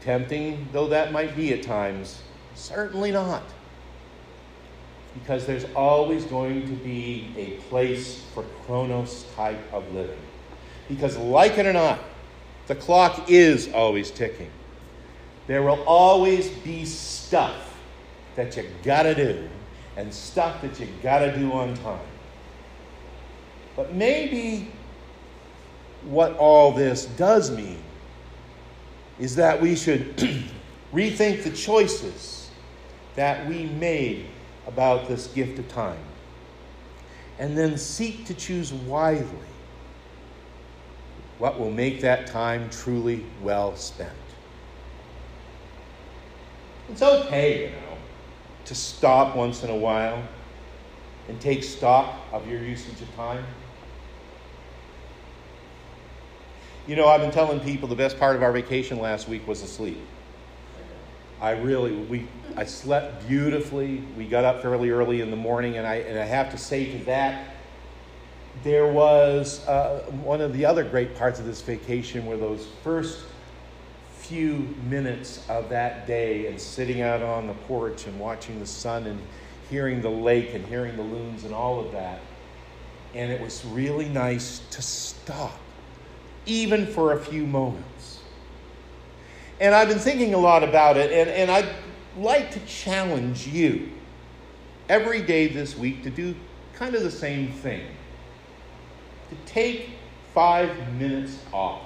Tempting 0.00 0.68
though 0.72 0.88
that 0.88 1.12
might 1.12 1.36
be 1.36 1.52
at 1.52 1.62
times, 1.62 2.22
certainly 2.54 3.12
not 3.12 3.42
because 5.14 5.46
there's 5.46 5.64
always 5.74 6.24
going 6.24 6.66
to 6.66 6.72
be 6.84 7.32
a 7.36 7.50
place 7.68 8.22
for 8.34 8.44
chronos 8.64 9.24
type 9.34 9.60
of 9.72 9.90
living. 9.92 10.18
Because, 10.88 11.16
like 11.16 11.58
it 11.58 11.66
or 11.66 11.72
not, 11.72 11.98
the 12.66 12.74
clock 12.74 13.30
is 13.30 13.72
always 13.72 14.10
ticking. 14.10 14.50
There 15.46 15.62
will 15.62 15.82
always 15.84 16.48
be 16.48 16.84
stuff 16.84 17.78
that 18.36 18.56
you 18.56 18.64
gotta 18.84 19.14
do 19.14 19.48
and 19.98 20.14
stuff 20.14 20.62
that 20.62 20.78
you 20.78 20.86
gotta 21.02 21.36
do 21.36 21.52
on 21.52 21.74
time. 21.74 21.98
But 23.74 23.94
maybe 23.94 24.70
what 26.04 26.36
all 26.36 26.70
this 26.70 27.06
does 27.06 27.50
mean 27.50 27.82
is 29.18 29.34
that 29.34 29.60
we 29.60 29.74
should 29.74 30.16
rethink 30.94 31.42
the 31.42 31.50
choices 31.50 32.48
that 33.16 33.48
we 33.48 33.64
made 33.64 34.26
about 34.68 35.08
this 35.08 35.26
gift 35.26 35.58
of 35.58 35.68
time. 35.68 35.98
And 37.40 37.58
then 37.58 37.76
seek 37.76 38.24
to 38.26 38.34
choose 38.34 38.72
wisely 38.72 39.26
what 41.38 41.58
will 41.58 41.72
make 41.72 42.00
that 42.02 42.28
time 42.28 42.70
truly 42.70 43.24
well 43.42 43.74
spent. 43.74 44.12
It's 46.88 47.02
okay, 47.02 47.64
you 47.64 47.70
know, 47.70 47.87
to 48.68 48.74
stop 48.74 49.34
once 49.34 49.64
in 49.64 49.70
a 49.70 49.76
while 49.76 50.22
and 51.28 51.40
take 51.40 51.64
stock 51.64 52.14
of 52.32 52.46
your 52.48 52.62
usage 52.62 53.00
of 53.00 53.14
time. 53.16 53.42
You 56.86 56.96
know, 56.96 57.08
I've 57.08 57.22
been 57.22 57.30
telling 57.30 57.60
people 57.60 57.88
the 57.88 57.96
best 57.96 58.18
part 58.18 58.36
of 58.36 58.42
our 58.42 58.52
vacation 58.52 58.98
last 59.00 59.28
week 59.28 59.46
was 59.46 59.62
asleep. 59.62 59.98
I 61.40 61.52
really, 61.52 61.94
we, 61.94 62.26
I 62.56 62.64
slept 62.64 63.26
beautifully. 63.26 64.02
We 64.16 64.26
got 64.26 64.44
up 64.44 64.60
fairly 64.60 64.90
early 64.90 65.22
in 65.22 65.30
the 65.30 65.36
morning, 65.36 65.78
and 65.78 65.86
I, 65.86 65.96
and 65.96 66.18
I 66.18 66.24
have 66.24 66.50
to 66.50 66.58
say 66.58 66.92
to 66.92 67.04
that, 67.06 67.54
there 68.64 68.90
was 68.90 69.66
uh, 69.66 70.00
one 70.24 70.40
of 70.40 70.52
the 70.52 70.66
other 70.66 70.84
great 70.84 71.16
parts 71.16 71.38
of 71.38 71.46
this 71.46 71.62
vacation 71.62 72.26
were 72.26 72.36
those 72.36 72.66
first 72.82 73.24
few 74.28 74.74
minutes 74.88 75.44
of 75.48 75.68
that 75.70 76.06
day 76.06 76.46
and 76.46 76.60
sitting 76.60 77.00
out 77.00 77.22
on 77.22 77.46
the 77.46 77.54
porch 77.54 78.06
and 78.06 78.18
watching 78.20 78.60
the 78.60 78.66
sun 78.66 79.06
and 79.06 79.20
hearing 79.70 80.00
the 80.00 80.10
lake 80.10 80.54
and 80.54 80.64
hearing 80.66 80.96
the 80.96 81.02
loons 81.02 81.44
and 81.44 81.54
all 81.54 81.80
of 81.80 81.92
that. 81.92 82.20
And 83.14 83.32
it 83.32 83.40
was 83.40 83.64
really 83.64 84.08
nice 84.08 84.60
to 84.70 84.82
stop, 84.82 85.58
even 86.46 86.86
for 86.86 87.12
a 87.12 87.20
few 87.20 87.46
moments 87.46 88.18
and 89.60 89.74
I've 89.74 89.88
been 89.88 89.98
thinking 89.98 90.34
a 90.34 90.38
lot 90.38 90.62
about 90.62 90.96
it, 90.96 91.10
and, 91.10 91.28
and 91.28 91.50
I'd 91.50 91.68
like 92.16 92.52
to 92.52 92.60
challenge 92.60 93.46
you 93.46 93.90
every 94.88 95.22
day 95.22 95.48
this 95.48 95.76
week 95.76 96.02
to 96.04 96.10
do 96.10 96.34
kind 96.74 96.94
of 96.94 97.02
the 97.02 97.10
same 97.10 97.52
thing. 97.52 97.82
To 99.30 99.36
take 99.52 99.90
five 100.32 100.70
minutes 100.94 101.38
off, 101.52 101.82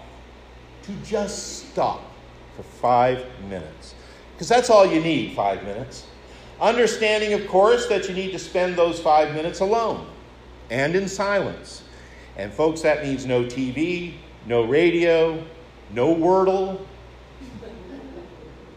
to 0.83 0.93
just 1.05 1.71
stop 1.71 2.12
for 2.57 2.63
five 2.63 3.25
minutes. 3.49 3.95
Because 4.35 4.49
that's 4.49 4.71
all 4.71 4.87
you 4.87 5.01
need, 5.01 5.35
five 5.35 5.63
minutes. 5.65 6.07
Understanding, 6.61 7.33
of 7.33 7.47
course, 7.49 7.87
that 7.89 8.09
you 8.09 8.15
need 8.15 8.33
to 8.33 8.39
spend 8.39 8.77
those 8.77 9.01
five 9.01 9.35
minutes 9.35 9.61
alone 9.61 10.07
and 10.71 10.95
in 10.95 11.09
silence. 11.09 11.83
And, 12.37 12.53
folks, 12.53 12.81
that 12.83 13.03
means 13.05 13.27
no 13.27 13.45
TV, 13.45 14.15
no 14.47 14.63
radio, 14.63 15.45
no 15.93 16.15
Wordle, 16.15 16.81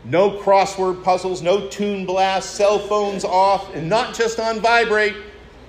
no 0.04 0.32
crossword 0.32 1.04
puzzles, 1.04 1.42
no 1.42 1.68
tune 1.68 2.06
blasts, 2.06 2.52
cell 2.52 2.78
phones 2.78 3.26
off, 3.26 3.74
and 3.74 3.90
not 3.90 4.14
just 4.14 4.40
on 4.40 4.60
vibrate, 4.60 5.16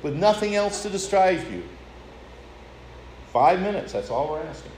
with 0.03 0.14
nothing 0.14 0.55
else 0.55 0.83
to 0.83 0.90
distract 0.90 1.51
you. 1.51 1.62
Five 3.33 3.61
minutes, 3.61 3.92
that's 3.92 4.11
all 4.11 4.31
we're 4.31 4.42
asking. 4.42 4.73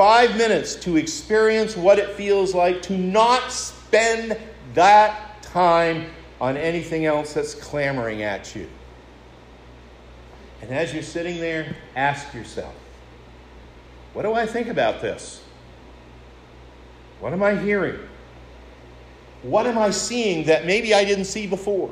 Five 0.00 0.38
minutes 0.38 0.76
to 0.76 0.96
experience 0.96 1.76
what 1.76 1.98
it 1.98 2.12
feels 2.12 2.54
like 2.54 2.80
to 2.84 2.96
not 2.96 3.52
spend 3.52 4.34
that 4.72 5.42
time 5.42 6.06
on 6.40 6.56
anything 6.56 7.04
else 7.04 7.34
that's 7.34 7.54
clamoring 7.54 8.22
at 8.22 8.56
you. 8.56 8.66
And 10.62 10.70
as 10.70 10.94
you're 10.94 11.02
sitting 11.02 11.38
there, 11.38 11.76
ask 11.96 12.32
yourself, 12.32 12.74
what 14.14 14.22
do 14.22 14.32
I 14.32 14.46
think 14.46 14.68
about 14.68 15.02
this? 15.02 15.42
What 17.20 17.34
am 17.34 17.42
I 17.42 17.56
hearing? 17.56 17.98
What 19.42 19.66
am 19.66 19.76
I 19.76 19.90
seeing 19.90 20.46
that 20.46 20.64
maybe 20.64 20.94
I 20.94 21.04
didn't 21.04 21.26
see 21.26 21.46
before? 21.46 21.90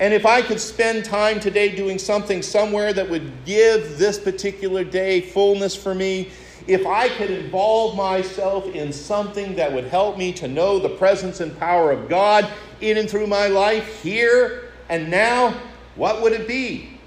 And 0.00 0.14
if 0.14 0.24
I 0.24 0.40
could 0.40 0.58
spend 0.58 1.04
time 1.04 1.40
today 1.40 1.76
doing 1.76 1.98
something 1.98 2.40
somewhere 2.40 2.94
that 2.94 3.10
would 3.10 3.44
give 3.44 3.98
this 3.98 4.18
particular 4.18 4.82
day 4.82 5.20
fullness 5.20 5.76
for 5.76 5.94
me, 5.94 6.30
if 6.66 6.86
I 6.86 7.08
could 7.08 7.30
involve 7.30 7.96
myself 7.96 8.66
in 8.66 8.92
something 8.92 9.56
that 9.56 9.72
would 9.72 9.84
help 9.84 10.16
me 10.16 10.32
to 10.34 10.48
know 10.48 10.78
the 10.78 10.88
presence 10.88 11.40
and 11.40 11.56
power 11.58 11.92
of 11.92 12.08
God 12.08 12.50
in 12.80 12.96
and 12.96 13.08
through 13.08 13.26
my 13.26 13.48
life 13.48 14.02
here 14.02 14.72
and 14.88 15.10
now, 15.10 15.54
what 15.96 16.22
would 16.22 16.32
it 16.32 16.48
be? 16.48 16.98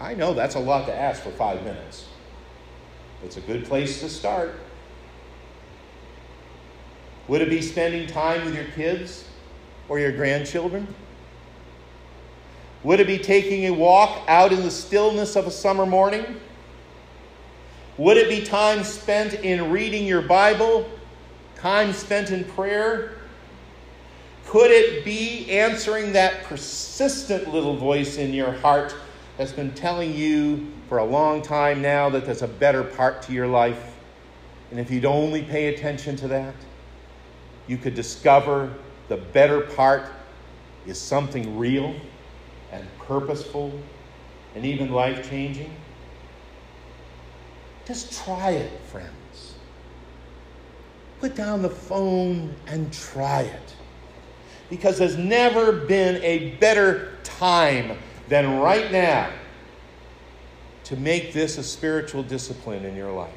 I 0.00 0.14
know 0.14 0.34
that's 0.34 0.54
a 0.54 0.60
lot 0.60 0.86
to 0.86 0.94
ask 0.94 1.22
for 1.22 1.30
five 1.30 1.62
minutes. 1.62 2.06
It's 3.22 3.36
a 3.36 3.40
good 3.40 3.64
place 3.64 4.00
to 4.00 4.08
start. 4.08 4.54
Would 7.28 7.42
it 7.42 7.50
be 7.50 7.62
spending 7.62 8.08
time 8.08 8.44
with 8.44 8.54
your 8.54 8.64
kids 8.64 9.24
or 9.88 10.00
your 10.00 10.10
grandchildren? 10.10 10.92
Would 12.82 12.98
it 12.98 13.06
be 13.06 13.18
taking 13.18 13.66
a 13.66 13.70
walk 13.70 14.24
out 14.26 14.52
in 14.52 14.62
the 14.62 14.70
stillness 14.70 15.36
of 15.36 15.46
a 15.46 15.50
summer 15.50 15.84
morning? 15.84 16.40
Would 18.00 18.16
it 18.16 18.30
be 18.30 18.42
time 18.42 18.82
spent 18.82 19.34
in 19.34 19.70
reading 19.70 20.06
your 20.06 20.22
Bible? 20.22 20.88
Time 21.56 21.92
spent 21.92 22.30
in 22.30 22.44
prayer? 22.44 23.18
Could 24.46 24.70
it 24.70 25.04
be 25.04 25.50
answering 25.50 26.14
that 26.14 26.44
persistent 26.44 27.52
little 27.52 27.76
voice 27.76 28.16
in 28.16 28.32
your 28.32 28.52
heart 28.52 28.96
that's 29.36 29.52
been 29.52 29.72
telling 29.72 30.14
you 30.14 30.72
for 30.88 30.96
a 30.96 31.04
long 31.04 31.42
time 31.42 31.82
now 31.82 32.08
that 32.08 32.24
there's 32.24 32.40
a 32.40 32.48
better 32.48 32.82
part 32.82 33.20
to 33.24 33.34
your 33.34 33.46
life? 33.46 33.94
And 34.70 34.80
if 34.80 34.90
you'd 34.90 35.04
only 35.04 35.42
pay 35.42 35.66
attention 35.66 36.16
to 36.16 36.28
that, 36.28 36.54
you 37.68 37.76
could 37.76 37.94
discover 37.94 38.72
the 39.08 39.18
better 39.18 39.60
part 39.60 40.10
is 40.86 40.98
something 40.98 41.58
real 41.58 41.94
and 42.72 42.88
purposeful 43.00 43.78
and 44.54 44.64
even 44.64 44.90
life 44.90 45.28
changing? 45.28 45.70
Just 47.90 48.24
try 48.24 48.52
it, 48.52 48.70
friends. 48.82 49.54
Put 51.18 51.34
down 51.34 51.60
the 51.60 51.68
phone 51.68 52.54
and 52.68 52.92
try 52.92 53.40
it. 53.40 53.74
Because 54.68 54.96
there's 54.96 55.16
never 55.16 55.72
been 55.72 56.22
a 56.22 56.50
better 56.60 57.14
time 57.24 57.98
than 58.28 58.60
right 58.60 58.92
now 58.92 59.28
to 60.84 60.96
make 60.98 61.32
this 61.32 61.58
a 61.58 61.64
spiritual 61.64 62.22
discipline 62.22 62.84
in 62.84 62.94
your 62.94 63.10
life. 63.10 63.34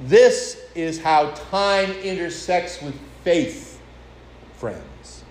This 0.00 0.60
is 0.74 1.00
how 1.00 1.30
time 1.50 1.92
intersects 2.02 2.82
with 2.82 2.94
faith, 3.24 3.80
friends. 4.58 5.24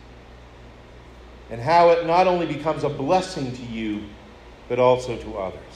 And 1.52 1.62
how 1.62 1.90
it 1.90 2.08
not 2.08 2.26
only 2.26 2.48
becomes 2.48 2.84
a 2.84 2.90
blessing 2.90 3.56
to 3.56 3.64
you, 3.64 4.06
but 4.68 4.80
also 4.80 5.16
to 5.18 5.38
others. 5.38 5.69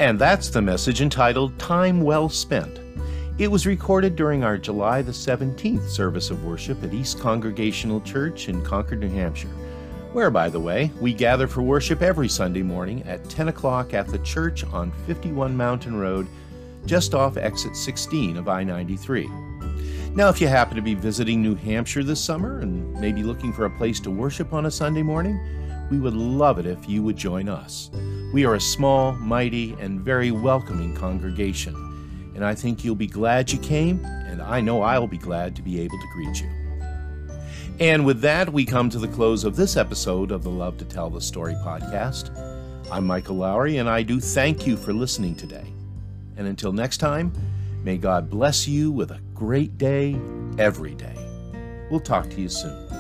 And 0.04 0.20
that's 0.20 0.50
the 0.50 0.62
message 0.62 1.00
entitled 1.00 1.58
Time 1.58 2.02
Well 2.02 2.28
Spent. 2.28 2.78
It 3.38 3.48
was 3.48 3.66
recorded 3.66 4.18
during 4.18 4.44
our 4.44 4.58
July 4.58 5.02
the 5.02 5.14
17th 5.14 5.88
service 5.88 6.30
of 6.30 6.44
worship 6.44 6.84
at 6.84 6.94
East 6.94 7.22
Congregational 7.22 8.02
Church 8.02 8.50
in 8.50 8.62
Concord, 8.66 9.00
New 9.00 9.08
Hampshire, 9.08 9.48
where, 10.12 10.30
by 10.30 10.50
the 10.50 10.60
way, 10.60 10.92
we 11.00 11.14
gather 11.14 11.48
for 11.48 11.62
worship 11.62 12.02
every 12.02 12.28
Sunday 12.28 12.64
morning 12.64 13.02
at 13.04 13.30
10 13.30 13.48
o'clock 13.48 13.94
at 13.94 14.10
the 14.10 14.20
church 14.20 14.66
on 14.66 14.92
51 15.08 15.56
Mountain 15.56 15.98
Road, 15.98 16.28
just 16.86 17.16
off 17.16 17.38
exit 17.38 17.74
16 17.74 18.36
of 18.36 18.50
I 18.50 18.62
93. 18.62 19.30
Now, 20.16 20.28
if 20.28 20.42
you 20.42 20.50
happen 20.50 20.76
to 20.76 20.82
be 20.82 20.96
visiting 20.96 21.42
New 21.42 21.56
Hampshire 21.56 22.04
this 22.04 22.22
summer 22.22 22.60
and 22.60 22.94
maybe 23.00 23.24
looking 23.24 23.54
for 23.54 23.68
a 23.68 23.78
place 23.78 24.02
to 24.02 24.12
worship 24.12 24.52
on 24.52 24.66
a 24.66 24.72
Sunday 24.72 25.02
morning, 25.02 25.40
we 25.90 25.98
would 25.98 26.14
love 26.14 26.60
it 26.60 26.66
if 26.66 26.90
you 26.90 27.02
would 27.04 27.16
join 27.16 27.48
us. 27.48 27.90
We 28.34 28.46
are 28.46 28.56
a 28.56 28.60
small, 28.60 29.12
mighty, 29.14 29.78
and 29.80 30.02
very 30.02 30.32
welcoming 30.32 30.96
congregation, 30.96 31.76
and 32.34 32.44
I 32.44 32.56
think 32.56 32.84
you'll 32.84 32.96
be 32.96 33.06
glad 33.06 33.52
you 33.52 33.60
came, 33.60 34.04
and 34.04 34.42
I 34.42 34.60
know 34.60 34.82
I'll 34.82 35.06
be 35.06 35.20
glad 35.20 35.56
to 35.56 35.62
be 35.62 35.80
able 35.80 36.00
to 36.00 36.08
greet 36.14 36.42
you. 36.42 36.50
And 37.80 38.04
with 38.08 38.22
that, 38.22 38.52
we 38.52 38.66
come 38.66 38.90
to 38.90 38.98
the 38.98 39.08
close 39.08 39.44
of 39.44 39.56
this 39.56 39.78
episode 39.78 40.32
of 40.32 40.44
the 40.44 40.50
Love 40.50 40.80
to 40.80 40.86
Tell 40.86 41.12
the 41.12 41.22
Story 41.22 41.54
podcast. 41.64 42.36
I'm 42.92 43.06
Michael 43.06 43.36
Lowry, 43.36 43.78
and 43.78 43.88
I 43.88 44.02
do 44.02 44.20
thank 44.20 44.66
you 44.66 44.78
for 44.78 44.94
listening 44.94 45.36
today. 45.36 45.72
And 46.36 46.48
until 46.48 46.72
next 46.72 46.98
time, 46.98 47.34
may 47.84 47.98
God 47.98 48.32
bless 48.32 48.68
you 48.68 48.92
with 48.92 49.12
a 49.12 49.22
great 49.36 49.78
day 49.78 50.20
every 50.58 50.96
day. 50.96 51.16
We'll 51.92 52.00
talk 52.00 52.32
to 52.32 52.42
you 52.42 52.50
soon. 52.50 52.93